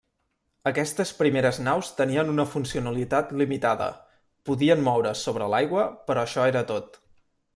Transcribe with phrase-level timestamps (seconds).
[0.69, 3.91] Aquestes primeres naus tenien una funcionalitat limitada:
[4.51, 6.99] podien moure's sobre l'aigua, però això era tot.